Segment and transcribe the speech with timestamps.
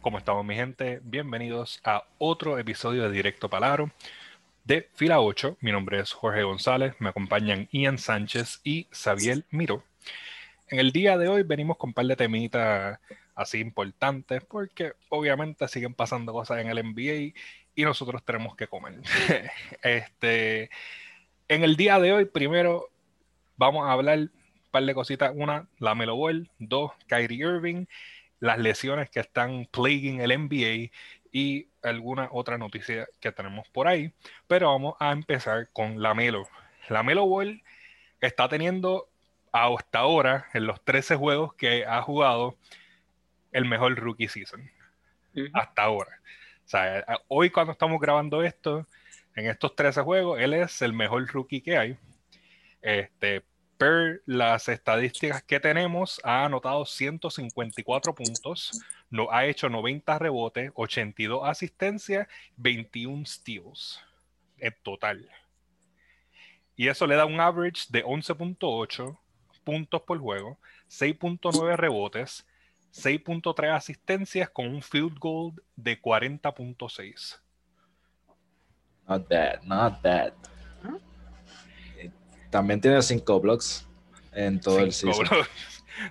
[0.00, 1.00] ¿Cómo estamos, mi gente?
[1.02, 3.90] Bienvenidos a otro episodio de Directo Palaro
[4.64, 5.56] de Fila 8.
[5.60, 9.82] Mi nombre es Jorge González, me acompañan Ian Sánchez y Xavier Miro.
[10.68, 13.00] En el día de hoy venimos con un par de temitas
[13.34, 17.36] así importantes porque obviamente siguen pasando cosas en el NBA
[17.74, 19.00] y nosotros tenemos que comer.
[19.82, 20.70] este,
[21.48, 22.88] en el día de hoy, primero
[23.56, 24.30] vamos a hablar un
[24.70, 25.32] par de cositas.
[25.34, 26.48] Una, la Melo Ball.
[26.60, 27.86] Dos, Kyrie Irving
[28.40, 30.90] las lesiones que están plaguing el NBA
[31.32, 34.12] y alguna otra noticia que tenemos por ahí.
[34.46, 36.48] Pero vamos a empezar con la Melo.
[36.88, 37.62] La Melo Ball
[38.20, 39.08] está teniendo
[39.52, 42.56] hasta ahora, en los 13 juegos que ha jugado,
[43.52, 44.70] el mejor rookie season.
[45.52, 46.20] Hasta ahora.
[46.64, 48.86] O sea, hoy cuando estamos grabando esto,
[49.34, 51.96] en estos 13 juegos, él es el mejor rookie que hay.
[52.82, 53.42] Este,
[53.78, 61.48] per las estadísticas que tenemos, ha anotado 154 puntos, no, ha hecho 90 rebotes, 82
[61.48, 64.02] asistencias, 21 steals
[64.58, 65.30] en total.
[66.76, 69.18] Y eso le da un average de 11.8
[69.64, 72.46] puntos por juego, 6.9 rebotes,
[72.92, 77.40] 6.3 asistencias con un field goal de 40.6.
[79.08, 80.32] Not bad, not bad.
[82.50, 83.86] También tiene cinco blocks
[84.32, 85.26] en todo el season.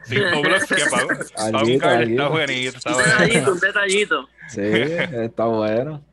[0.06, 0.76] Cinco blocks que
[1.36, 4.30] para, un está buenito, está Detallito, un detallito.
[4.50, 6.04] Sí, está bueno.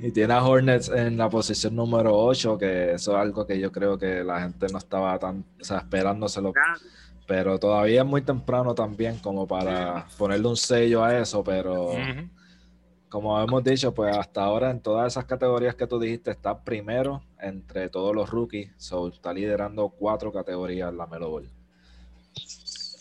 [0.00, 3.70] Y tiene a Hornets en la posición número 8, que eso es algo que yo
[3.70, 6.52] creo que la gente no estaba tan, o sea, esperándoselo.
[7.26, 11.92] Pero todavía es muy temprano también como para ponerle un sello a eso, pero
[13.14, 17.22] como hemos dicho, pues hasta ahora en todas esas categorías que tú dijiste está primero
[17.38, 18.72] entre todos los rookies.
[18.76, 21.48] So, está liderando cuatro categorías la Melo Ball.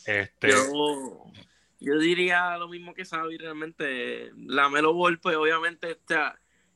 [0.05, 0.49] Este...
[1.79, 4.31] Yo, diría lo mismo que Xavi, realmente.
[4.37, 5.97] La Melo Ball, pues obviamente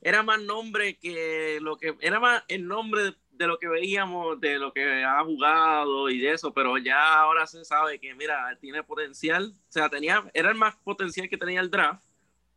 [0.02, 4.58] era más nombre que lo que era más el nombre de, lo que veíamos, de
[4.58, 8.82] lo que ha jugado y de eso, pero ya ahora se sabe que, mira, tiene
[8.82, 9.54] potencial.
[9.56, 12.07] O sea, tenía, era el más potencial que tenía el draft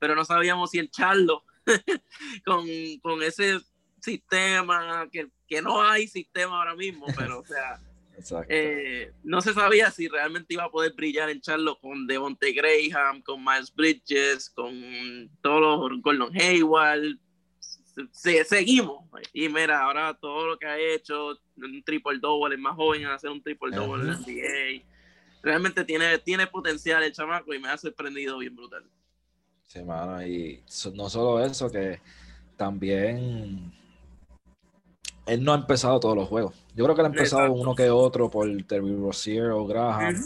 [0.01, 1.45] pero no sabíamos si el Charlo
[2.45, 2.67] con,
[3.03, 3.61] con, ese
[4.01, 7.79] sistema, que, que, no hay sistema ahora mismo, pero o sea,
[8.49, 13.23] eh, no se sabía si realmente iba a poder brillar en Charlo con Devonte Graham,
[13.23, 17.19] con Miles Bridges, con todos los Gordon Hayward.
[18.13, 19.05] seguimos.
[19.33, 23.15] Y mira, ahora todo lo que ha hecho, un triple double, es más joven a
[23.15, 24.85] hacer un triple double en la NBA.
[25.43, 28.85] Realmente tiene, tiene potencial el chamaco y me ha sorprendido bien brutal.
[29.71, 30.65] Sí, mano, y
[30.95, 32.01] no solo eso, que
[32.57, 33.73] también
[35.27, 36.57] él no ha empezado todos los juegos.
[36.75, 40.17] Yo creo que él ha empezado uno que otro por Terry Rozier o Graham,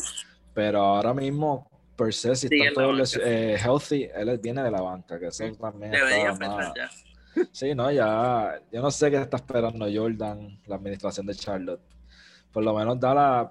[0.54, 5.18] pero ahora mismo, per se, si está todo eh, healthy, él viene de la banca,
[5.18, 6.34] que eso también Debería
[6.74, 6.90] ya.
[7.52, 11.82] Sí, no, ya, yo no sé qué está esperando Jordan, la administración de Charlotte.
[12.50, 12.96] Por lo menos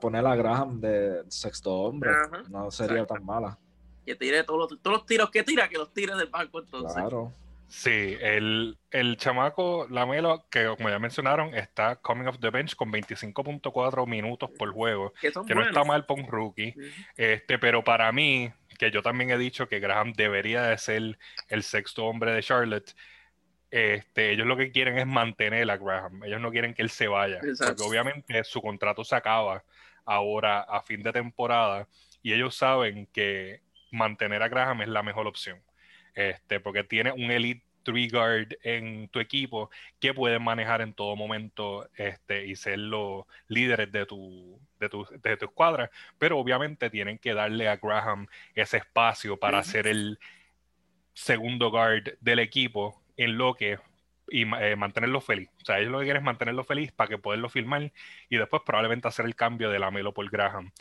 [0.02, 2.10] poner a Graham de sexto hombre,
[2.50, 3.60] no sería tan mala
[4.06, 6.94] que tire todos los, todos los tiros que tira, que los tire del banco entonces.
[6.94, 7.34] Claro.
[7.74, 12.92] Sí, el, el chamaco Lamelo, que como ya mencionaron, está coming off the bench con
[12.92, 16.76] 25.4 minutos por juego, que, no está mal para un rookie,
[17.18, 21.18] este, pero para mí, que yo también he dicho que Graham debería de ser
[21.50, 22.96] el sexto hombre de Charlotte,
[23.72, 27.08] este, ellos lo que quieren es mantener a Graham, ellos no quieren que él se
[27.08, 29.64] vaya, porque obviamente su contrato se acaba
[30.06, 31.88] ahora a fin de temporada
[32.22, 33.64] y ellos saben que
[33.94, 35.62] mantener a Graham es la mejor opción.
[36.16, 41.16] Este, porque tiene un elite three guard en tu equipo que puede manejar en todo
[41.16, 46.90] momento este, y ser los líderes de tu, de tu, de tu escuadra, pero obviamente
[46.90, 50.20] tienen que darle a Graham ese espacio para ser el
[51.14, 53.78] segundo guard del equipo en lo que
[54.30, 55.50] y eh, mantenerlo feliz.
[55.62, 57.92] O sea, ellos lo que quieren es mantenerlo feliz para que poderlo filmar
[58.30, 60.72] y después probablemente hacer el cambio de la Melo por Graham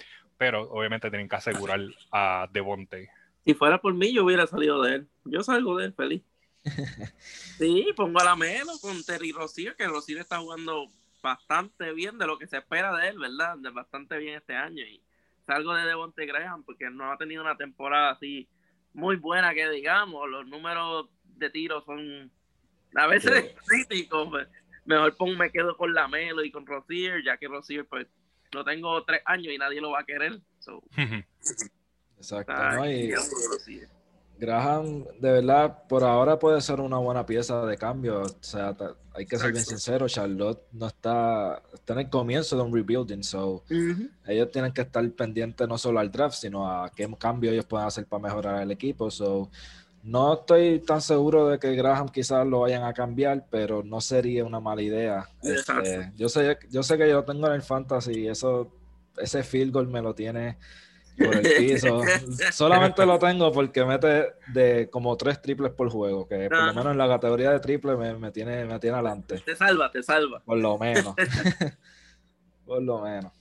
[0.42, 1.80] pero obviamente tienen que asegurar
[2.10, 3.08] a Devonte.
[3.44, 5.08] Si fuera por mí, yo hubiera salido de él.
[5.24, 6.24] Yo salgo de él feliz.
[7.58, 10.88] Sí, pongo a la Melo con Terry Rocio, que Rocio está jugando
[11.22, 13.56] bastante bien de lo que se espera de él, ¿verdad?
[13.58, 14.82] De bastante bien este año.
[14.84, 15.00] Y
[15.46, 18.48] salgo de Devonte Graham porque no ha tenido una temporada así
[18.94, 20.28] muy buena que digamos.
[20.28, 22.32] Los números de tiro son
[22.96, 24.28] a veces críticos.
[24.86, 28.08] Mejor me quedo con la Melo y con Rosier, ya que Rosier pues
[28.52, 30.40] no tengo tres años y nadie lo va a querer.
[32.16, 32.52] Exacto.
[34.38, 38.22] Graham, de verdad, por ahora puede ser una buena pieza de cambio.
[38.22, 38.76] O sea,
[39.14, 43.22] hay que ser bien sincero, Charlotte no está, está en el comienzo de un rebuilding,
[43.22, 43.62] so
[44.26, 47.86] ellos tienen que estar pendientes no solo al draft, sino a qué cambio ellos pueden
[47.86, 49.12] hacer para mejorar el equipo.
[49.12, 49.48] So,
[50.02, 54.44] No estoy tan seguro de que Graham quizás lo vayan a cambiar, pero no sería
[54.44, 55.28] una mala idea.
[55.42, 58.72] Este, yo, sé, yo sé que yo tengo en el fantasy eso,
[59.16, 60.58] ese field goal me lo tiene
[61.16, 62.00] por el piso.
[62.52, 66.92] Solamente lo tengo porque mete de como tres triples por juego, que por lo menos
[66.92, 69.40] en la categoría de triple me, tiene, me tiene adelante.
[69.44, 70.42] Te salva, te salva.
[70.44, 71.14] Por lo menos.
[72.66, 73.32] por lo menos.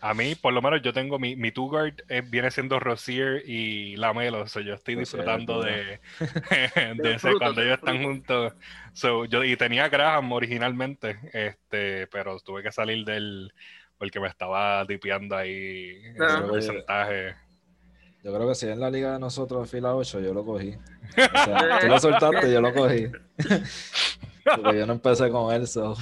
[0.00, 3.42] A mí, por lo menos, yo tengo mi, mi two guard eh, viene siendo Rosier
[3.46, 4.46] y Lamelo.
[4.46, 6.00] So yo estoy disfrutando de,
[6.96, 8.54] de ese, cuando ellos están juntos.
[8.94, 13.52] So, yo, y tenía Graham originalmente, este, pero tuve que salir del
[13.98, 17.34] porque me estaba tipeando ahí ese porcentaje.
[18.22, 20.74] Yo creo que si en la liga de nosotros fila 8, yo lo cogí.
[21.16, 23.08] O sea, tú lo soltaste, yo lo cogí.
[24.44, 25.96] Porque yo no empecé con él, so.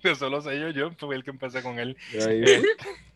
[0.02, 1.96] Eso lo sé yo, yo fui el que empecé con él.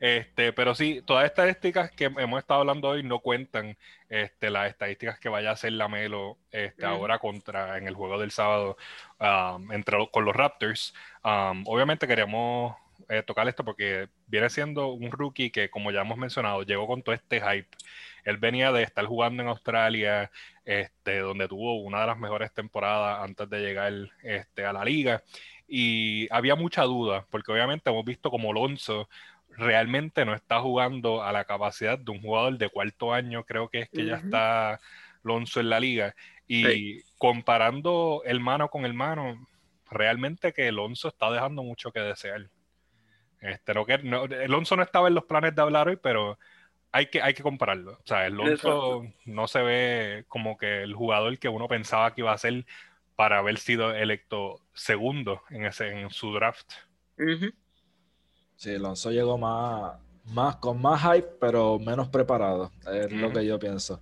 [0.00, 3.76] Este, pero sí, todas estas estadísticas que hemos estado hablando hoy no cuentan
[4.08, 8.18] este, las estadísticas que vaya a hacer la Melo este, ahora contra en el juego
[8.18, 8.76] del sábado
[9.18, 10.94] um, entre, con los Raptors.
[11.24, 12.76] Um, obviamente queríamos
[13.08, 17.02] eh, tocar esto porque viene siendo un rookie que, como ya hemos mencionado, llegó con
[17.02, 17.68] todo este hype.
[18.24, 20.30] Él venía de estar jugando en Australia,
[20.64, 23.92] este, donde tuvo una de las mejores temporadas antes de llegar
[24.22, 25.22] este, a la liga
[25.68, 29.08] y había mucha duda, porque obviamente hemos visto como Alonso
[29.56, 33.80] realmente no está jugando a la capacidad de un jugador de cuarto año, creo que
[33.80, 34.80] es que ya está
[35.24, 36.14] Alonso en la liga.
[36.46, 39.46] Y comparando el mano con el mano,
[39.90, 42.48] realmente que Alonso está dejando mucho que desear.
[43.40, 46.38] Este, no, que, no, Alonso no estaba en los planes de hablar hoy, pero
[46.92, 47.92] hay que, hay que compararlo.
[47.92, 52.32] O sea, Alonso no se ve como que el jugador que uno pensaba que iba
[52.32, 52.66] a ser
[53.16, 56.70] para haber sido electo segundo en, ese, en su draft.
[58.56, 63.58] Sí, Alonso llegó más, más con más hype, pero menos preparado, es lo que yo
[63.58, 64.00] pienso.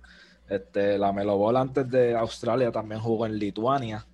[0.49, 4.05] Este, la Melo antes de Australia también jugó en Lituania,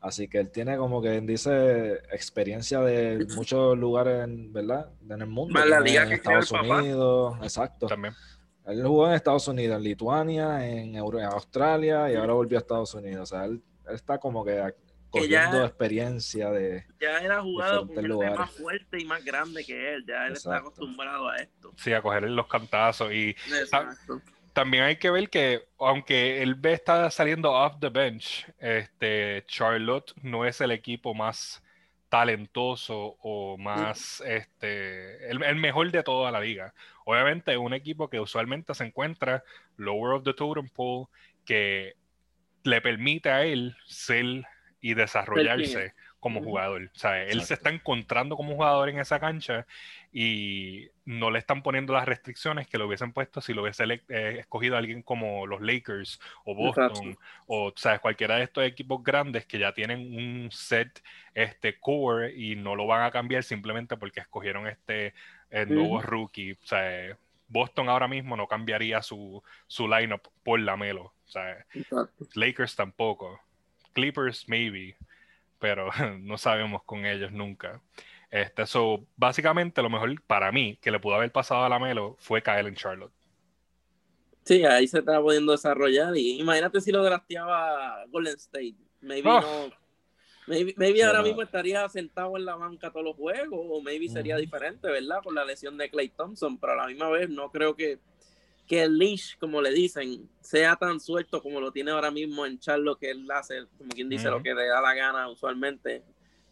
[0.00, 4.90] así que él tiene como que dice experiencia de muchos lugares, en, ¿verdad?
[5.08, 5.52] En el mundo.
[5.52, 7.86] Más la liga en Estados Unidos, exacto.
[7.86, 8.14] También.
[8.66, 12.94] Él jugó en Estados Unidos, en Lituania, en, en Australia y ahora volvió a Estados
[12.94, 13.32] Unidos.
[13.32, 14.74] O sea, él está como que
[15.10, 16.84] cogiendo experiencia de.
[17.00, 20.04] Ya era jugado con gente más fuerte y más grande que él.
[20.06, 21.72] Ya él está acostumbrado a esto.
[21.76, 23.12] Sí, a coger los cantazos.
[23.12, 23.34] Y
[24.52, 30.12] también hay que ver que, aunque el B está saliendo off the bench, este Charlotte
[30.22, 31.62] no es el equipo más
[32.08, 36.72] talentoso o más este el, el, mejor de toda la liga.
[37.04, 39.42] Obviamente es un equipo que usualmente se encuentra
[39.76, 41.06] lower of the totem pole
[41.44, 41.94] que
[42.66, 44.46] le permite a él ser
[44.80, 46.90] y desarrollarse como jugador.
[46.94, 49.66] O sea, él se está encontrando como jugador en esa cancha
[50.12, 54.36] y no le están poniendo las restricciones que le hubiesen puesto si lo hubiese eh,
[54.40, 57.16] escogido alguien como los Lakers o Boston
[57.46, 58.00] o ¿sabes?
[58.00, 61.00] cualquiera de estos equipos grandes que ya tienen un set
[61.34, 65.14] este core y no lo van a cambiar simplemente porque escogieron este
[65.50, 66.52] el nuevo rookie.
[66.52, 67.16] O sea,
[67.48, 71.04] Boston ahora mismo no cambiaría su, su lineup por la Melo.
[71.04, 71.66] O sea,
[72.34, 73.40] Lakers tampoco.
[73.92, 74.96] Clippers, maybe.
[75.58, 75.90] Pero
[76.20, 77.80] no sabemos con ellos nunca.
[78.30, 82.16] Este, so, básicamente, lo mejor para mí que le pudo haber pasado a la Melo
[82.18, 83.12] fue caer en Charlotte.
[84.44, 86.16] Sí, ahí se estaba pudiendo desarrollar.
[86.16, 88.76] Y imagínate si lo drafteaba Golden State.
[89.00, 89.40] Maybe ah.
[89.40, 89.85] no
[90.46, 94.88] Maybe, ahora mismo estaría sentado en la banca todos los juegos, o maybe sería diferente,
[94.88, 95.20] ¿verdad?
[95.22, 97.98] Por la lesión de Clay Thompson, pero a la misma vez no creo que,
[98.68, 102.60] que el leash, como le dicen, sea tan suelto como lo tiene ahora mismo en
[102.60, 106.04] Charlo, que él hace, como quien dice, lo que le da la gana usualmente.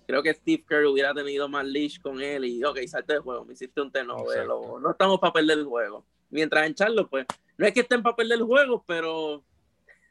[0.06, 3.44] Creo que Steve Kerr hubiera tenido más leash con él y, ok, salte del juego,
[3.44, 6.04] me hiciste un tenovel, no estamos para perder el juego.
[6.30, 9.44] Mientras en Charlo, pues, no es que estén para perder el juego, pero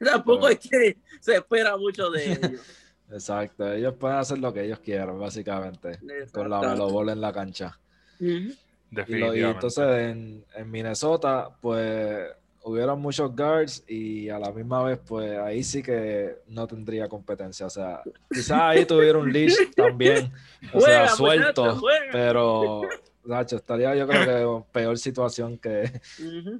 [0.00, 2.83] tampoco es que se espera mucho de ellos.
[3.10, 5.98] Exacto, ellos pueden hacer lo que ellos quieran, básicamente,
[6.32, 7.78] con la bola en la cancha.
[8.18, 8.56] y,
[8.90, 12.28] entonces en, Minnesota, pues
[12.62, 17.66] hubieron muchos guards y a la misma vez, pues ahí sí que no tendría competencia.
[17.66, 20.32] O sea, quizás ahí tuviera un leash también,
[20.72, 21.80] o sea, suelto,
[22.10, 22.82] pero
[23.24, 26.00] Nacho, estaría yo creo que en peor situación que,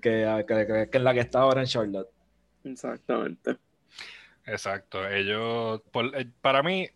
[0.01, 2.09] que, que en la que está ahora en Charlotte.
[2.65, 3.57] Exactamente.
[4.47, 5.09] Exacto.
[5.09, 5.83] Ellos,
[6.15, 6.89] eh, para mí,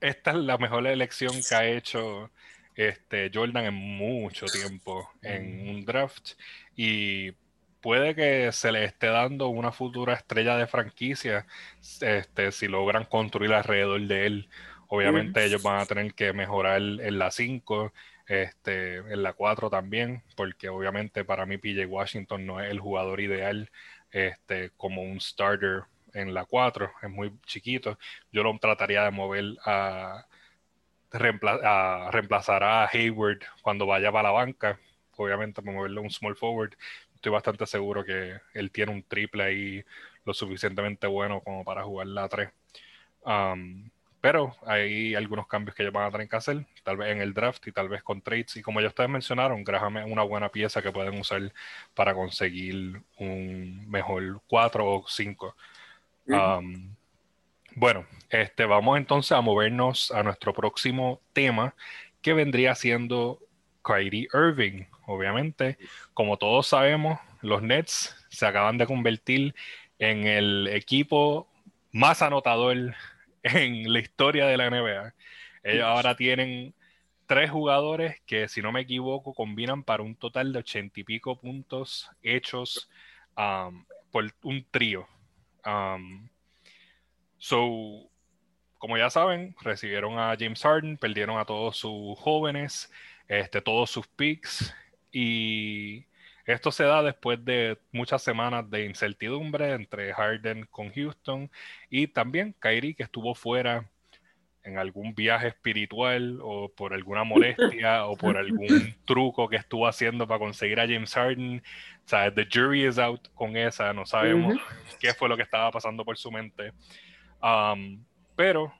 [0.00, 2.30] esta es la mejor elección que ha hecho
[2.74, 6.34] este Jordan en mucho tiempo en un draft
[6.76, 7.32] y
[7.80, 11.46] puede que se le esté dando una futura estrella de franquicia
[12.00, 14.48] este, si logran construir alrededor de él.
[14.88, 17.92] Obviamente ellos van a tener que mejorar en la 5,
[18.26, 23.20] este, en la 4 también, porque obviamente para mí PJ Washington no es el jugador
[23.20, 23.70] ideal
[24.12, 25.82] este, como un starter
[26.14, 27.98] en la 4, es muy chiquito.
[28.32, 30.26] Yo lo trataría de mover a,
[31.12, 34.78] a reemplazar a Hayward cuando vaya para la banca,
[35.16, 36.74] obviamente para moverle un small forward.
[37.14, 39.84] Estoy bastante seguro que él tiene un triple ahí
[40.24, 42.50] lo suficientemente bueno como para jugar la 3.
[44.20, 47.32] Pero hay algunos cambios que ellos van a tener que hacer, tal vez en el
[47.34, 48.56] draft y tal vez con trades.
[48.56, 51.52] Y como ya ustedes mencionaron, Graham es una buena pieza que pueden usar
[51.94, 55.56] para conseguir un mejor 4 o 5.
[56.28, 56.94] Um,
[57.74, 61.74] bueno, este, vamos entonces a movernos a nuestro próximo tema,
[62.22, 63.40] que vendría siendo
[63.82, 64.84] Kyrie Irving.
[65.06, 65.78] Obviamente,
[66.12, 69.54] como todos sabemos, los Nets se acaban de convertir
[69.98, 71.48] en el equipo
[71.92, 72.94] más anotador
[73.42, 75.14] en la historia de la NBA.
[75.62, 76.74] Ellos ahora tienen
[77.26, 81.38] tres jugadores que, si no me equivoco, combinan para un total de ochenta y pico
[81.38, 82.90] puntos hechos
[83.36, 85.06] um, por un trío.
[85.64, 86.28] Um,
[87.38, 88.08] so,
[88.78, 92.90] como ya saben, recibieron a James Harden, perdieron a todos sus jóvenes,
[93.28, 94.74] este, todos sus picks,
[95.12, 96.06] y
[96.46, 101.50] esto se da después de muchas semanas de incertidumbre entre Harden con Houston
[101.90, 103.90] y también Kyrie que estuvo fuera
[104.64, 110.26] en algún viaje espiritual o por alguna molestia o por algún truco que estuvo haciendo
[110.26, 111.62] para conseguir a James Harden.
[112.04, 114.58] O sea, the jury is out con esa, no sabemos
[115.00, 116.72] qué fue lo que estaba pasando por su mente.
[117.42, 118.04] Um,
[118.36, 118.72] pero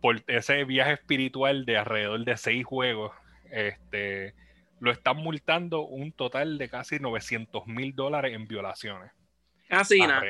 [0.00, 3.12] por ese viaje espiritual de alrededor de seis juegos,
[3.50, 4.34] este,
[4.80, 9.12] lo están multando un total de casi 900 mil dólares en violaciones.
[9.68, 10.22] Casi nada.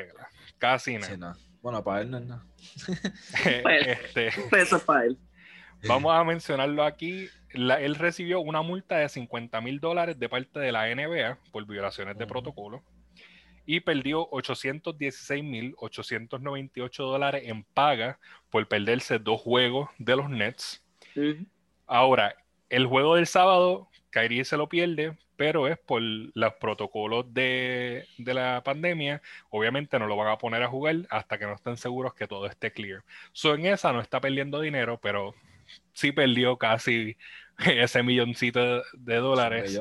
[0.57, 1.37] Casi nada.
[1.67, 2.45] Bueno, para él no es nada.
[3.61, 5.17] Pues, este, peso para él.
[5.85, 7.27] Vamos a mencionarlo aquí.
[7.49, 12.17] él recibió una multa de 50 mil dólares de parte de la NBA por violaciones
[12.17, 12.85] de protocolo
[13.65, 18.17] y perdió 816 mil 898 dólares en paga
[18.49, 20.81] por perderse dos juegos de los Nets.
[21.85, 22.33] Ahora,
[22.69, 28.63] el juego del sábado Kyrie se lo pierde, pero es por los protocolos de, la
[28.63, 29.21] pandemia.
[29.51, 32.47] Obviamente no lo van a poner a jugar hasta que no estén seguros que todo
[32.47, 33.03] esté clear.
[33.31, 35.35] So, en esa no está perdiendo dinero, pero
[35.93, 37.15] sí perdió casi
[37.59, 39.79] ese milloncito de dólares.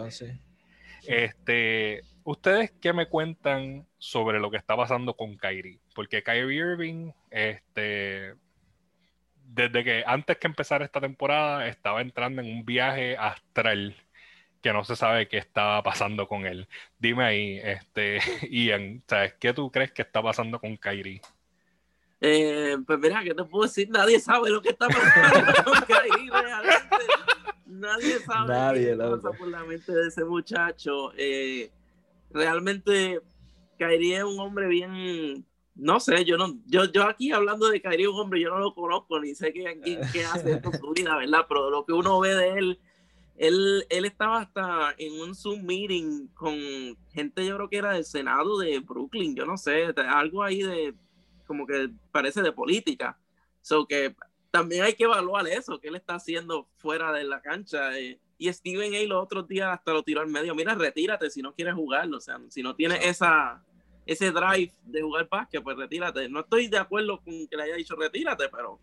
[1.06, 5.78] Este, ¿Ustedes qué me cuentan sobre lo que está pasando con Kyrie?
[5.94, 8.34] Porque Kyrie Irving, este,
[9.44, 13.96] desde que antes que empezar esta temporada, estaba entrando en un viaje astral
[14.66, 16.66] que no se sabe qué está pasando con él.
[16.98, 18.18] Dime ahí, este,
[18.50, 21.20] Ian, ¿sabes qué tú crees que está pasando con Kyrie?
[22.20, 23.88] Eh, pues mira, ¿qué te puedo decir?
[23.90, 27.06] Nadie sabe lo que está pasando con Kyrie realmente.
[27.66, 31.12] Nadie sabe Nadie, qué pasa por la mente de ese muchacho.
[31.16, 31.70] Eh,
[32.30, 33.20] realmente
[33.78, 35.46] Kyrie es un hombre bien
[35.76, 38.74] no sé, yo no, yo, yo aquí hablando de Kyrie, un hombre, yo no lo
[38.74, 39.78] conozco, ni sé qué,
[40.10, 41.44] qué, hace con su vida, ¿verdad?
[41.46, 42.80] Pero lo que uno ve de él
[43.38, 46.56] él, él estaba hasta en un Zoom meeting con
[47.12, 50.94] gente, yo creo que era del Senado de Brooklyn, yo no sé, algo ahí de,
[51.46, 53.18] como que parece de política.
[53.62, 54.14] So que
[54.50, 57.98] también hay que evaluar eso, que él está haciendo fuera de la cancha.
[57.98, 59.06] Eh, y Steven A.
[59.06, 60.54] los otros días hasta lo tiró al medio.
[60.54, 62.18] Mira, retírate si no quieres jugarlo.
[62.18, 63.62] O sea, si no tienes esa,
[64.04, 66.28] ese drive de jugar básquet, pues retírate.
[66.28, 68.78] No estoy de acuerdo con que le haya dicho retírate, pero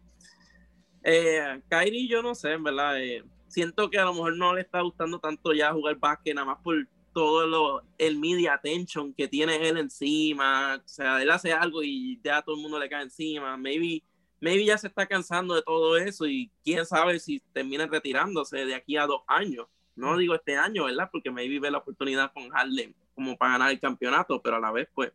[1.03, 3.01] eh, Kyrie, yo no sé, en verdad.
[3.01, 6.47] Eh, siento que a lo mejor no le está gustando tanto ya jugar básquet, nada
[6.47, 10.81] más por todo lo, el media attention que tiene él encima.
[10.83, 13.55] O sea, él hace algo y ya todo el mundo le cae encima.
[13.55, 14.03] Maybe,
[14.41, 18.75] maybe ya se está cansando de todo eso y quién sabe si termina retirándose de
[18.75, 19.67] aquí a dos años.
[19.95, 20.17] No mm.
[20.17, 21.09] digo este año, ¿verdad?
[21.11, 24.71] Porque maybe ve la oportunidad con Harlem como para ganar el campeonato, pero a la
[24.71, 25.11] vez, pues,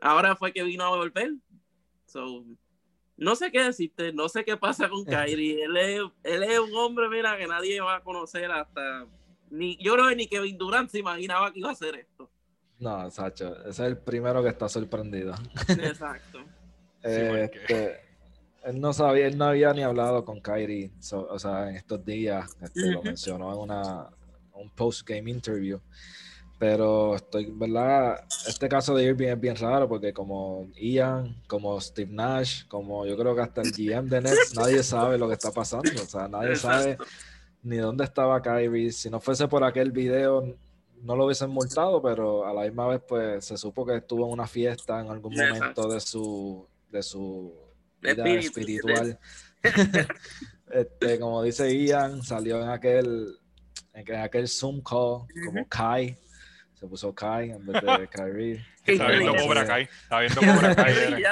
[0.00, 1.34] ahora fue que vino a volver.
[2.06, 2.44] So,
[3.16, 5.64] no sé qué decirte, no sé qué pasa con Kyrie.
[5.64, 9.06] Él es, él es un hombre, mira, que nadie va a conocer hasta.
[9.50, 12.30] Ni, yo creo que ni Kevin Durant se imaginaba que iba a hacer esto.
[12.78, 15.34] No, Sacho, ese es el primero que está sorprendido.
[15.68, 16.40] Exacto.
[17.02, 18.00] este,
[18.64, 22.54] él no sabía, él no había ni hablado con Kyrie, o sea, en estos días,
[22.60, 24.10] este, lo mencionó en una,
[24.52, 25.80] un post-game interview.
[26.58, 28.24] Pero estoy, ¿verdad?
[28.46, 33.16] Este caso de Irving es bien raro porque como Ian, como Steve Nash, como yo
[33.16, 35.90] creo que hasta el GM de Nets, nadie sabe lo que está pasando.
[36.02, 36.96] O sea, nadie sabe
[37.62, 38.90] ni dónde estaba Kyrie.
[38.90, 40.56] Si no fuese por aquel video,
[41.02, 44.32] no lo hubiesen multado, pero a la misma vez, pues se supo que estuvo en
[44.32, 47.54] una fiesta en algún momento de su, de su
[48.00, 49.18] vida espiritual.
[50.70, 53.38] este, como dice Ian, salió en aquel,
[53.92, 56.16] en aquel Zoom call como Kai
[56.86, 58.64] Se puso Kai en vez de Kyrie.
[58.84, 59.82] Está viendo Cobra Kai.
[59.82, 61.22] Está viendo Cobra Kai.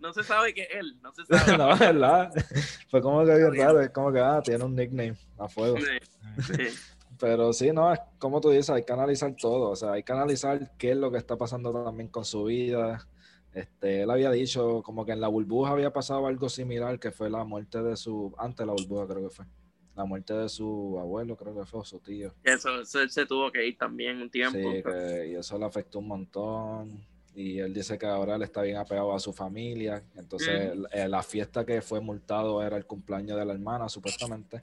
[0.00, 0.96] No se sabe que es él.
[1.02, 1.58] No se sabe.
[1.58, 2.32] no, ¿verdad?
[2.88, 3.80] Fue como que bien raro.
[3.80, 5.76] Es como que, ah, tiene un nickname a fuego.
[7.18, 9.70] Pero sí, no, es como tú dices, hay que analizar todo.
[9.70, 13.04] O sea, hay que analizar qué es lo que está pasando también con su vida.
[13.52, 17.28] Este, él había dicho como que en la burbuja había pasado algo similar, que fue
[17.28, 19.44] la muerte de su, antes de la burbuja creo que fue,
[19.94, 22.32] la muerte de su abuelo creo que fue, o su tío.
[22.42, 24.58] Eso, eso se tuvo que ir también un tiempo.
[24.58, 27.04] Sí, y eso le afectó un montón.
[27.34, 30.02] Y él dice que ahora él está bien apegado a su familia.
[30.16, 34.60] Entonces, eh, la fiesta que fue multado era el cumpleaños de la hermana, supuestamente.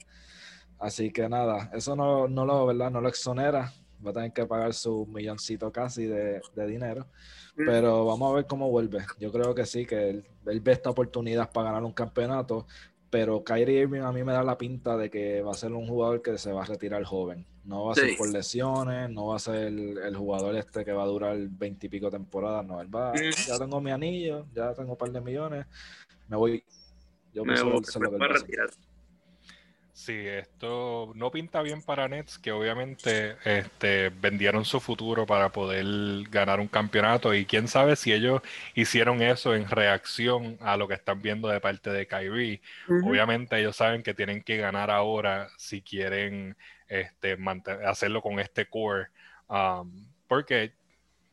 [0.78, 2.90] Así que nada, eso no, no, lo, ¿verdad?
[2.90, 3.72] no lo exonera.
[4.04, 7.06] Va a tener que pagar su milloncito casi de, dinero.
[7.54, 9.04] Pero vamos a ver cómo vuelve.
[9.18, 12.66] Yo creo que sí, que él, ve esta oportunidad para ganar un campeonato.
[13.10, 15.86] Pero Kyrie Irving a mí me da la pinta de que va a ser un
[15.86, 17.44] jugador que se va a retirar joven.
[17.64, 21.02] No va a ser por lesiones, no va a ser el, jugador este que va
[21.02, 22.64] a durar veintipico temporadas.
[22.64, 23.12] No, él va,
[23.46, 25.66] ya tengo mi anillo, ya tengo un par de millones,
[26.28, 26.64] me voy.
[27.32, 27.82] Yo me voy,
[28.20, 28.70] a retirar.
[30.00, 35.84] Sí, esto no pinta bien para Nets, que obviamente este, vendieron su futuro para poder
[36.30, 38.40] ganar un campeonato y quién sabe si ellos
[38.74, 42.62] hicieron eso en reacción a lo que están viendo de parte de Kyrie.
[43.04, 46.56] Obviamente ellos saben que tienen que ganar ahora si quieren
[46.88, 47.36] este,
[47.84, 49.08] hacerlo con este core,
[49.48, 50.72] um, porque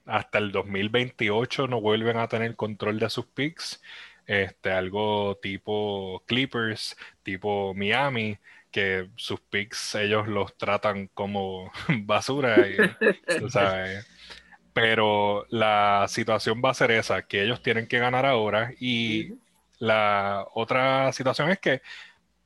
[0.06, 3.82] hasta el 2028 no vuelven a tener control de sus picks.
[4.26, 8.38] Este, algo tipo Clippers, tipo Miami,
[8.78, 11.72] que sus picks ellos los tratan como
[12.04, 12.56] basura.
[14.72, 19.34] Pero la situación va a ser esa, que ellos tienen que ganar ahora y
[19.80, 21.82] la otra situación es que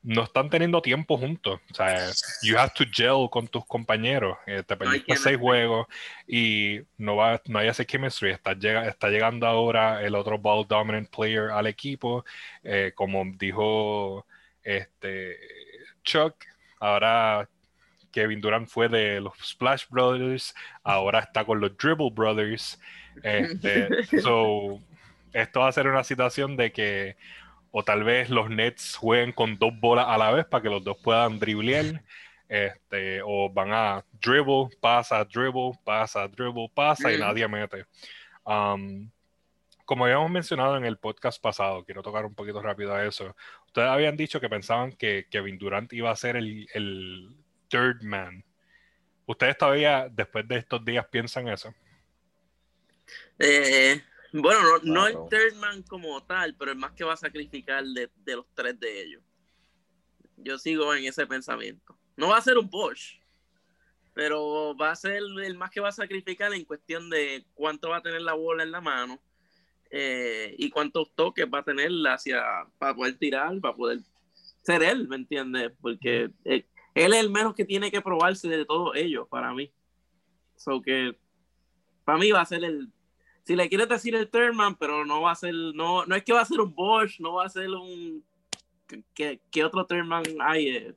[0.04, 1.60] no están teniendo tiempo juntos.
[1.70, 2.10] O sea,
[2.44, 4.38] you have to gel con tus compañeros.
[4.48, 5.88] Eh, te perdiste seis juegos
[6.26, 8.32] y no, va, no hay ese chemistry.
[8.32, 12.24] Está, llega, está llegando ahora el otro ball dominant player al equipo.
[12.64, 14.26] Eh, como dijo
[14.63, 15.38] este
[16.04, 16.36] Chuck,
[16.80, 17.48] ahora
[18.12, 22.80] Kevin Durant fue de los Splash Brothers, ahora está con los Dribble Brothers.
[23.24, 24.80] Este, so,
[25.34, 27.16] esto va a ser una situación de que
[27.72, 30.84] o tal vez los Nets jueguen con dos bolas a la vez para que los
[30.84, 32.02] dos puedan driblear.
[32.50, 37.86] Este, o van a dribble, pasa, dribble, pasa, dribble, pasa y nadie mete.
[38.44, 39.10] Um,
[39.91, 43.36] como habíamos mencionado en el podcast pasado, quiero tocar un poquito rápido a eso.
[43.67, 47.36] Ustedes habían dicho que pensaban que Kevin Durant iba a ser el, el
[47.67, 48.41] third man.
[49.25, 51.75] ¿Ustedes todavía, después de estos días, piensan eso?
[53.38, 54.01] Eh,
[54.32, 58.10] bueno, no, el third man como tal, pero el más que va a sacrificar de,
[58.27, 59.21] los tres de ellos.
[60.38, 61.99] Yo sigo en ese pensamiento.
[62.15, 63.19] No va a ser un Bosch,
[64.13, 67.97] pero va a ser el más que va a sacrificar en cuestión de cuánto va
[67.97, 69.21] a tener la bola en la mano
[69.91, 72.41] eh, y cuántos toques va a tener hacia
[72.77, 73.99] para poder tirar, para poder
[74.62, 75.71] ser él, ¿me entiendes?
[75.82, 79.71] Porque él, es el menos que tiene que probarse de todos ellos para mí.
[80.56, 81.15] So que
[82.06, 82.89] para mí va a ser el
[83.43, 86.34] si le quieres decir el Thurman, pero no va a ser, no, no es que
[86.34, 88.23] va a ser un Bosch, no va a ser un
[89.13, 90.67] ¿qué, otro Thurman hay?
[90.67, 90.95] Eh,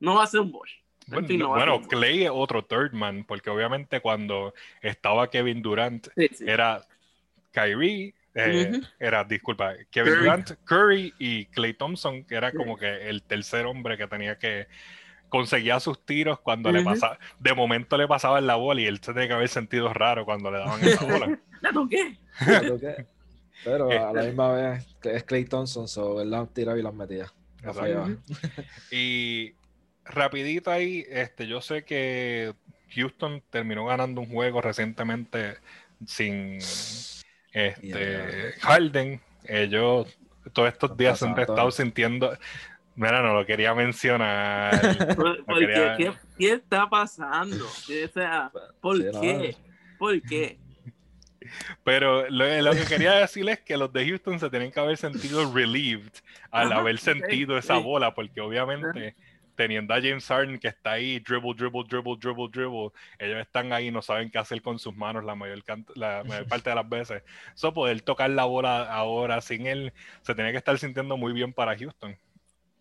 [0.00, 0.70] no va a ser un Bosch.
[1.06, 6.08] Bueno, Clay es otro Thurman, porque obviamente cuando estaba Kevin Durant
[6.40, 6.86] era
[7.50, 13.22] Kyrie, eh, era, disculpa, Kevin Durant, Curry y Clay Thompson, que era como que el
[13.22, 14.68] tercer hombre que tenía que
[15.28, 18.98] conseguía sus tiros cuando le pasaba, de momento le pasaba en la bola y él
[19.02, 21.38] se tenía que haber sentido raro cuando le daban esa bola.
[21.60, 22.16] ¿La toqué?
[23.64, 27.26] Pero a la misma vez es Clay Thompson, so él la tiraba y las metía.
[28.90, 29.52] y
[30.04, 32.54] rapidito ahí, este, yo sé que
[32.94, 35.56] Houston terminó ganando un juego recientemente
[36.06, 36.58] sin
[37.52, 39.20] este Harden.
[39.44, 40.18] Ellos
[40.52, 42.36] todos estos días han estado sintiendo,
[42.98, 44.74] Mira, no lo quería mencionar.
[46.36, 47.64] ¿qué, está pasando?
[47.64, 49.56] O sea, ¿por qué?
[49.96, 50.58] ¿Por qué?
[51.84, 55.52] Pero lo, que quería decirles es que los de Houston se tienen que haber sentido
[55.54, 56.10] relieved
[56.50, 59.14] al haber sentido esa bola, porque obviamente
[59.58, 63.88] teniendo a James Harden que está ahí, dribble, dribble, dribble, dribble, dribble, ellos están ahí
[63.88, 65.64] y no saben qué hacer con sus manos la mayor,
[65.96, 67.24] la mayor parte de las veces.
[67.56, 69.92] Eso poder tocar la bola ahora sin él,
[70.22, 72.16] se tiene que estar sintiendo muy bien para Houston.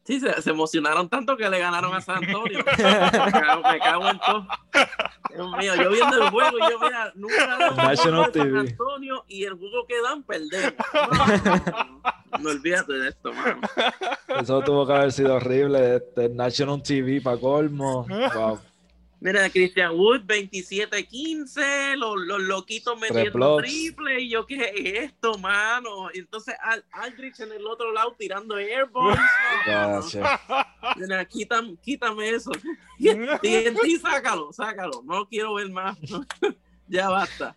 [0.03, 2.59] Sí, se, emocionaron tanto que le ganaron a San Antonio.
[2.77, 4.47] me, cago, en todo.
[5.33, 9.87] Dios mío, yo viendo el juego y yo, mira, nunca San Antonio y el juego
[9.87, 10.73] que dan, perdemos.
[12.03, 13.61] No, olvídate de esto, mano.
[14.41, 15.97] Eso tuvo que haber sido horrible.
[15.97, 18.05] Este, National TV para colmo.
[18.07, 18.59] Wow.
[19.19, 26.09] Mira, Christian Wood, 27-15, los, los loquitos metiendo triple, y yo, ¿qué es esto, mano?
[26.13, 29.19] Y entonces Al Aldrich en el otro lado tirando airballs.
[30.97, 32.51] Mira, quítame, quítame eso.
[32.99, 35.01] Y sácalo, sácalo.
[35.03, 35.97] No quiero ver más.
[36.87, 37.55] ya basta.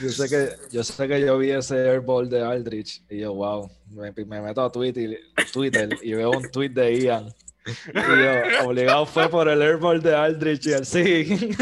[0.00, 3.70] Yo sé, que, yo sé que yo vi ese airball de Aldrich y yo, wow,
[3.90, 5.18] me, me meto a Twitter,
[5.52, 7.34] Twitter y veo un tweet de Ian
[7.66, 11.56] y yo, obligado fue por el airball de Aldrich y el sí.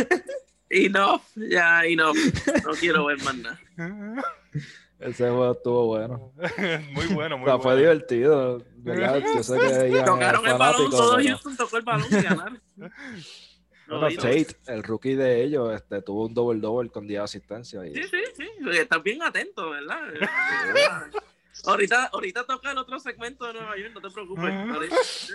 [0.75, 2.13] Y no, ya, y no.
[2.15, 3.61] No quiero ver más nada.
[4.99, 6.33] Ese juego estuvo bueno.
[6.93, 8.65] muy bueno, muy o sea, Fue divertido.
[8.83, 12.63] Yo sé que Tocaron el balón, todo Houston tocó el balón y ganaron.
[13.99, 17.85] Bueno, Tate, el rookie de ellos, este, tuvo un double double con 10 asistencias.
[17.93, 18.49] Sí, sí, sí.
[18.73, 20.01] Estás bien atento, ¿verdad?
[21.65, 25.35] ahorita, ahorita toca el otro segmento de Nueva York, no te preocupes.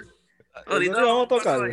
[0.65, 1.71] Ahorita vamos a tocar.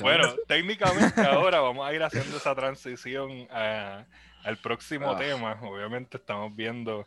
[0.00, 5.18] bueno, técnicamente ahora vamos a ir haciendo esa transición al próximo ah.
[5.18, 5.58] tema.
[5.62, 7.06] Obviamente estamos viendo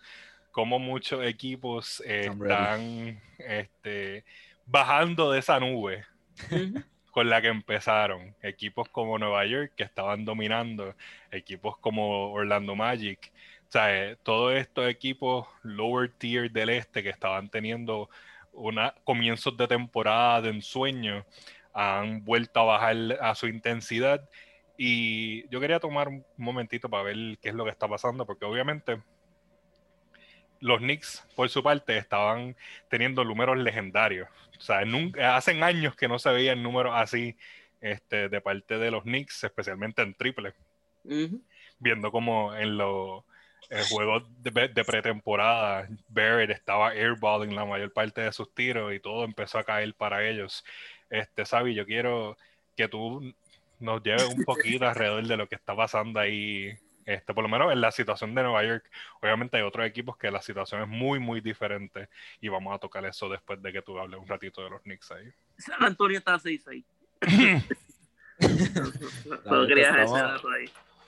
[0.52, 4.24] cómo muchos equipos están este,
[4.66, 6.06] bajando de esa nube
[7.12, 8.36] con la que empezaron.
[8.42, 10.96] Equipos como Nueva York que estaban dominando,
[11.32, 13.32] equipos como Orlando Magic.
[13.68, 18.10] O sea, eh, todos estos equipos lower tier del este que estaban teniendo
[18.54, 21.26] una, comienzos de temporada de ensueño
[21.74, 24.28] han vuelto a bajar a su intensidad.
[24.78, 28.46] Y yo quería tomar un momentito para ver qué es lo que está pasando, porque
[28.46, 29.02] obviamente
[30.62, 32.56] los Knicks, por su parte, estaban
[32.90, 34.30] teniendo números legendarios.
[34.58, 37.36] O sea, nunca, hacen años que no se veían números así
[37.82, 40.54] este, de parte de los Knicks, especialmente en triple.
[41.80, 43.24] Viendo como en los
[43.72, 49.24] el juego de, pretemporada, Barrett estaba airballing la mayor parte de sus tiros y todo
[49.24, 50.66] empezó a caer para ellos.
[51.10, 52.38] Este, Sabi, yo quiero
[52.76, 53.34] que tú
[53.80, 57.72] nos lleves un poquito alrededor de lo que está pasando ahí, este, por lo menos
[57.72, 58.90] en la situación de Nueva York.
[59.22, 62.10] Obviamente hay otros equipos que la situación es muy, muy diferente
[62.40, 65.12] y vamos a tocar eso después de que tú hables un ratito de los Knicks
[65.12, 65.32] ahí.
[65.58, 66.84] San Antonio está 6-6.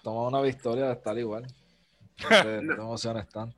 [0.03, 1.45] Toma una victoria de estar igual.
[2.23, 3.57] No te, emociones tanto.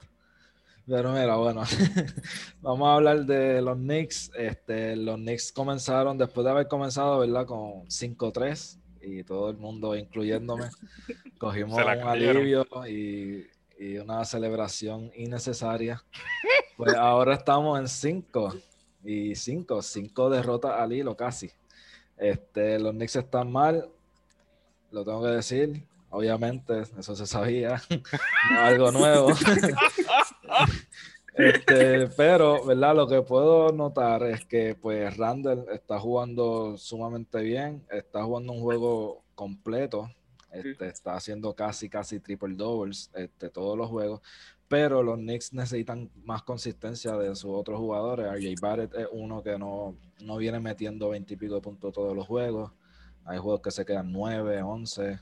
[0.88, 1.64] Pero mira, bueno,
[2.62, 4.32] vamos a hablar de los Knicks.
[4.36, 7.46] Este, los Knicks comenzaron, después de haber comenzado, ¿verdad?
[7.46, 10.70] Con 5-3 y todo el mundo, incluyéndome,
[11.40, 13.46] cogimos un alivio y,
[13.80, 16.04] y, una celebración innecesaria.
[16.78, 18.56] Pues ahora estamos en 5
[19.04, 21.52] y 5, 5 derrotas al hilo casi.
[22.18, 23.90] Este, los Knicks están mal,
[24.92, 27.82] lo tengo que decir obviamente, eso se sabía,
[28.58, 29.34] algo nuevo.
[31.36, 32.96] Este, pero, ¿verdad?
[32.96, 38.62] Lo que puedo notar es que pues Randall está jugando sumamente bien, está jugando un
[38.62, 40.10] juego completo,
[40.52, 44.22] este, está haciendo casi, casi triple doubles este, todos los juegos,
[44.70, 48.28] pero los Knicks necesitan más consistencia de sus otros jugadores.
[48.32, 52.16] RJ Barrett es uno que no, no viene metiendo 20 y pico de puntos todos
[52.16, 52.72] los juegos.
[53.26, 55.20] Hay juegos que se quedan 9, 11.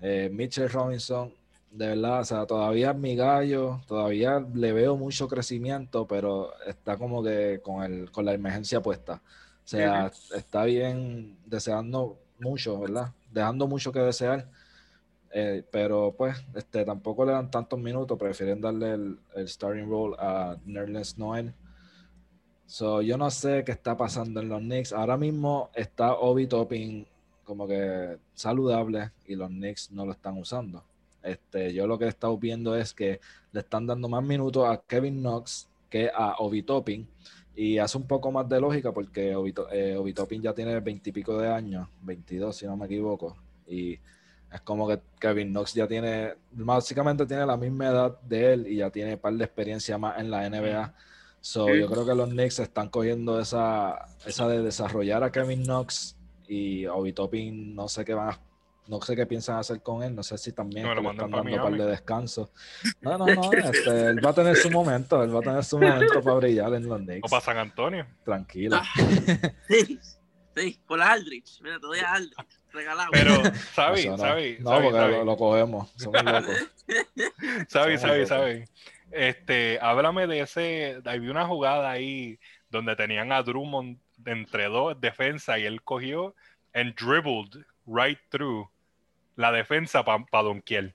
[0.00, 1.32] Eh, Mitchell Robinson,
[1.74, 6.96] de verdad, o sea, todavía es mi gallo, todavía le veo mucho crecimiento, pero está
[6.96, 9.14] como que con, el, con la emergencia puesta.
[9.64, 13.12] O sea, está bien deseando mucho, ¿verdad?
[13.32, 14.48] Dejando mucho que desear.
[15.32, 20.56] Eh, pero pues este, tampoco le dan tantos minutos, prefieren darle el, starting role a
[20.64, 21.54] Nerlens Noel.
[22.66, 24.92] So, yo no sé qué está pasando en los Knicks.
[24.92, 27.06] Ahora mismo está Obi Topping
[27.42, 30.84] como que saludable y los Knicks no lo están usando.
[31.24, 33.20] Este, yo lo que he estado viendo es que
[33.52, 37.06] le están dando más minutos a Kevin Knox que a Obi Topping
[37.56, 41.48] y hace un poco más de lógica porque Obi, eh, Topping ya tiene veintipico de
[41.48, 43.98] años, 22 si no me equivoco, y
[44.52, 48.76] es como que Kevin Knox ya tiene, básicamente tiene la misma edad de él y
[48.76, 50.94] ya tiene un par de experiencia más en la NBA.
[51.40, 56.16] So, yo creo que los Knicks están cogiendo esa, esa de desarrollar a Kevin Knox
[56.48, 58.34] y Obi Topping no sé qué van
[58.86, 61.62] no sé qué piensan hacer con él, no sé si también le están dando un
[61.62, 62.50] par de descanso.
[63.00, 65.78] No, no, no, este, él va a tener su momento, él va a tener su
[65.78, 67.20] momento para brillar en los Knicks.
[67.24, 68.06] O para San Antonio.
[68.24, 68.80] Tranquilo.
[69.68, 69.98] Sí,
[70.54, 73.10] sí, por Aldrich, mira, te doy a Aldrich, regalado.
[73.12, 73.42] Pero,
[73.74, 74.06] ¿sabes?
[74.06, 74.60] no, ¿sabes?
[74.60, 76.56] No, porque Lo, cogemos, somos locos.
[77.68, 78.00] ¿Sabes?
[78.00, 78.28] ¿Sabes?
[78.28, 78.70] ¿Sabes?
[79.10, 85.58] Este, háblame de ese, había una jugada ahí donde tenían a Drummond entre dos defensas
[85.58, 86.34] y él cogió
[86.74, 88.68] and dribbled right through
[89.36, 90.94] la defensa para pa Don Kiel.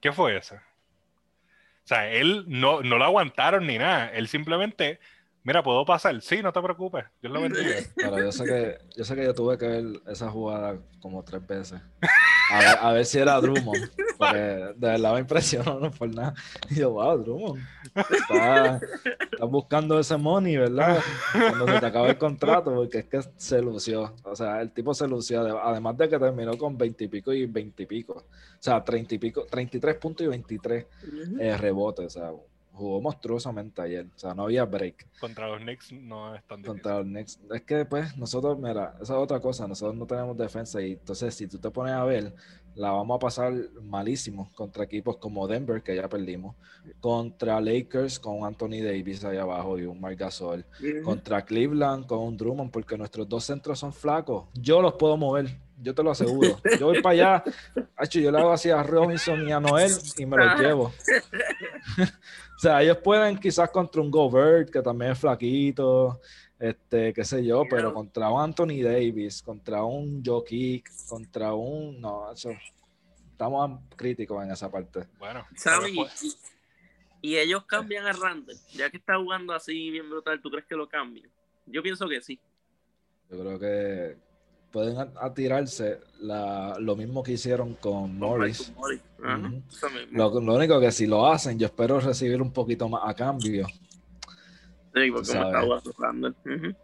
[0.00, 0.54] ¿Qué fue eso?
[0.54, 4.10] O sea, él no, no lo aguantaron ni nada.
[4.12, 5.00] Él simplemente
[5.48, 6.20] Mira, puedo pasar.
[6.20, 7.06] Sí, no te preocupes.
[7.22, 7.76] Dios lo bendiga.
[7.96, 11.46] Pero yo sé que yo sé que yo tuve que ver esa jugada como tres
[11.46, 11.80] veces.
[12.50, 13.90] A ver, a ver si era Drummond.
[14.16, 16.32] Porque de verdad me impresionó, no por nada.
[16.70, 17.62] Y yo, wow, Drummond.
[17.94, 18.82] Estás
[19.30, 20.98] está buscando ese money, ¿verdad?
[21.30, 24.14] Cuando se te acaba el contrato, porque es que se lució.
[24.22, 25.62] O sea, el tipo se lució.
[25.62, 28.14] Además de que terminó con 20 y pico y 20 y pico.
[28.14, 30.86] O sea, 30 y pico, 33 puntos y 23
[31.40, 32.06] eh, rebotes.
[32.06, 32.32] O sea,
[32.78, 34.06] jugó monstruosamente ayer.
[34.14, 35.06] O sea, no había break.
[35.20, 36.82] Contra los Knicks no es tan difícil.
[36.82, 37.40] Contra los Knicks.
[37.52, 39.66] Es que, pues, nosotros, mira, esa es otra cosa.
[39.66, 40.80] Nosotros no tenemos defensa.
[40.80, 42.34] Y entonces, si tú te pones a ver,
[42.74, 46.54] la vamos a pasar malísimo contra equipos como Denver, que ya perdimos.
[47.00, 50.64] Contra Lakers, con Anthony Davis ahí abajo y un Marc Gasol.
[51.04, 54.46] Contra Cleveland, con un Drummond, porque nuestros dos centros son flacos.
[54.54, 55.67] Yo los puedo mover.
[55.80, 56.58] Yo te lo aseguro.
[56.78, 57.44] Yo voy para allá.
[58.00, 60.92] Hecho, yo le hago así a Robinson y a Noel y me los llevo.
[62.58, 66.20] O sea, ellos pueden quizás contra un Gobert, que también es flaquito,
[66.58, 72.00] este, qué sé yo, pero contra un Anthony Davis, contra un Joe contra un.
[72.00, 72.50] No, eso.
[73.30, 75.06] Estamos críticos en esa parte.
[75.20, 75.92] Bueno, ¿sabes?
[77.22, 80.74] Y, ellos cambian a Randall, ya que está jugando así bien brutal, ¿tú crees que
[80.74, 81.30] lo cambian?
[81.66, 82.40] Yo pienso que sí.
[83.30, 84.16] Yo creo que
[84.78, 88.72] pueden atirarse lo mismo que hicieron con Morris.
[90.12, 93.66] lo, único que si lo hacen, yo espero recibir un poquito más a cambio.
[94.94, 95.34] Sí, porque
[96.12, 96.74] me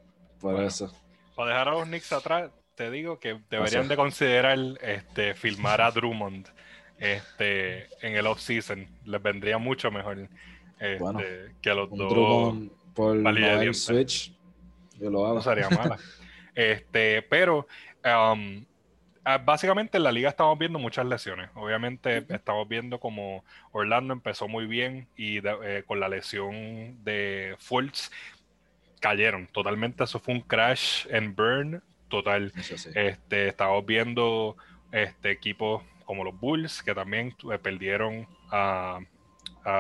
[0.41, 0.93] Por eso.
[1.37, 5.93] Para dejar a los Knicks atrás, te digo que deberían de considerar este, filmar a
[5.93, 6.49] Drummond
[6.99, 8.89] este, en el off-season.
[9.05, 10.29] Les vendría mucho mejor
[10.81, 12.11] este, que los dos.
[12.11, 14.33] Drummond por Switch.
[14.99, 15.37] Yo lo hago.
[15.37, 15.97] No sería mala.
[16.55, 17.67] Este, pero
[18.05, 18.65] um,
[19.25, 21.51] ah, básicamente en la liga estamos viendo muchas lesiones.
[21.55, 28.11] Obviamente estamos viendo como Orlando empezó muy bien y eh, con la lesión de Fultz
[29.01, 30.05] cayeron totalmente.
[30.05, 32.53] Eso fue un crash and burn total.
[32.95, 34.57] Este, estamos viendo
[34.93, 39.01] este, equipos como los Bulls que también eh, perdieron a,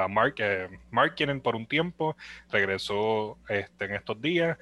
[0.08, 2.16] Mark, eh, Mark por un tiempo,
[2.50, 4.58] regresó este, en estos días.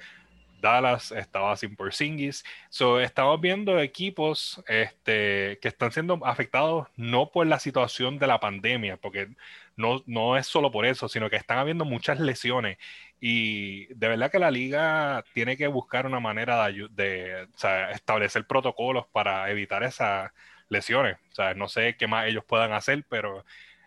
[0.63, 2.43] Dallas estaba sin Porzingis.
[2.69, 8.39] So, estamos viendo equipos este, que están siendo afectados no por la situación de la
[8.39, 9.27] pandemia, porque
[9.75, 12.77] no, no es solo por eso, sino que están habiendo muchas lesiones.
[13.19, 17.47] Y de verdad que la liga tiene que buscar una manera de, de
[17.91, 20.31] establecer protocolos para evitar esas
[20.69, 21.17] lesiones.
[21.31, 23.45] O sea, no sé qué más ellos puedan hacer, pero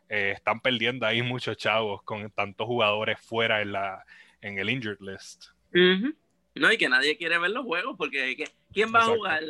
[0.08, 4.04] eh, están perdiendo ahí muchos chavos con tantos jugadores fuera en, la,
[4.40, 5.46] en el injured list.
[6.56, 9.42] No, y que nadie quiere ver los juegos porque ¿quién va a jugar?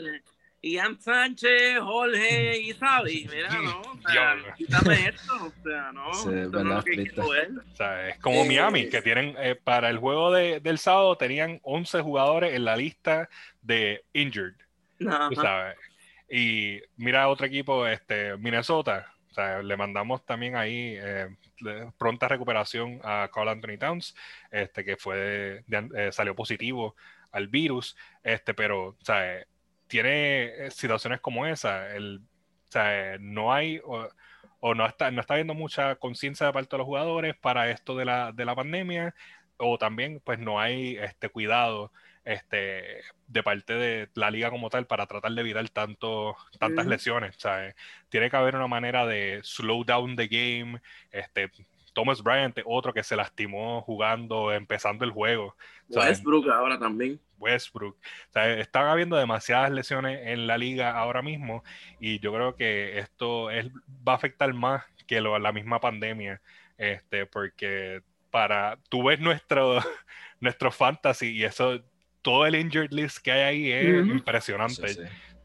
[0.63, 6.31] Ian Sánchez, Jorge y Sabi, mira, no, o sea, quítame esto, o sea, no, sí,
[6.65, 11.17] no o sea, es como Miami, que tienen, eh, para el juego de, del sábado
[11.17, 13.29] tenían 11 jugadores en la lista
[13.63, 14.55] de injured,
[14.99, 15.77] tú sabes,
[16.29, 21.29] y mira otro equipo, este, Minnesota, sea, le mandamos también ahí eh,
[21.99, 24.15] pronta recuperación a Carl Anthony Towns,
[24.51, 26.97] este, que fue eh, salió positivo
[27.33, 28.97] al virus, este, pero
[29.87, 31.95] tiene eh, situaciones como esa.
[31.95, 32.23] El,
[32.69, 36.79] o sea, no hay o, no está no está habiendo mucha conciencia de parte de
[36.79, 39.15] los jugadores para esto de la, de la pandemia,
[39.59, 41.93] o también pues no hay este cuidado
[42.27, 47.39] este, de parte de la liga como tal para tratar de evitar tanto, tantas lesiones.
[48.09, 50.83] Tiene que haber una manera de slow down the game.
[51.13, 51.51] Este,
[51.93, 55.57] Thomas Bryant, otro que se lastimó jugando, empezando el juego.
[55.89, 57.21] Westbrook ahora también.
[57.39, 57.97] Westbrook.
[58.35, 61.63] están habiendo demasiadas lesiones en la liga ahora mismo
[62.01, 63.69] y yo creo que esto es,
[64.07, 66.41] va a afectar más que lo, la misma pandemia,
[66.77, 69.79] este, porque para, tú ves nuestro,
[70.41, 71.83] nuestro fantasy y eso
[72.27, 74.97] todo el injured list que hay ahí es impresionante.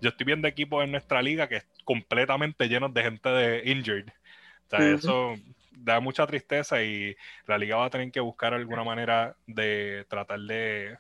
[0.02, 4.08] Yo estoy viendo equipos en nuestra liga que es completamente llenos de gente de injured.
[4.08, 5.36] O sea, eso
[5.74, 7.15] da mucha tristeza y
[7.46, 10.98] la liga va a tener que buscar alguna manera de tratar de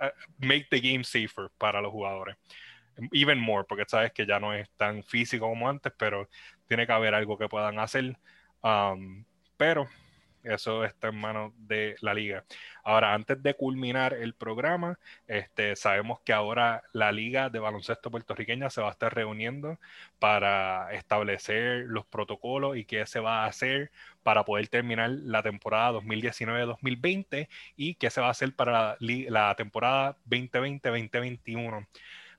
[0.00, 2.38] eh, make the game safer para los jugadores.
[3.12, 6.26] Even more, porque sabes que ya no es tan físico como antes, pero
[6.66, 8.16] tiene que haber algo que puedan hacer.
[8.62, 9.26] Um,
[9.58, 9.86] pero
[10.42, 12.44] eso está en manos de la liga.
[12.82, 18.70] Ahora, antes de culminar el programa, este, sabemos que ahora la liga de baloncesto puertorriqueña
[18.70, 19.78] se va a estar reuniendo
[20.18, 23.90] para establecer los protocolos y qué se va a hacer
[24.22, 28.96] para poder terminar la temporada 2019-2020 y qué se va a hacer para la,
[29.28, 31.86] la temporada 2020-2021.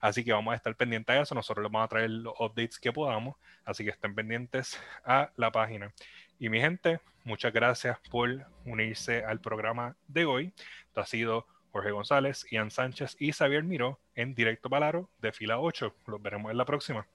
[0.02, 1.34] Así que vamos a estar pendientes a eso.
[1.34, 3.36] Nosotros les vamos a traer los updates que podamos.
[3.64, 5.92] Así que estén pendientes a la página.
[6.38, 10.52] Y mi gente, muchas gracias por unirse al programa de hoy.
[10.86, 15.58] Esto ha sido Jorge González, Ian Sánchez y Xavier Miró en Directo Palaro de fila
[15.58, 15.94] 8.
[16.06, 17.06] Los veremos en la próxima.